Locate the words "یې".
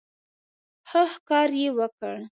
1.61-1.69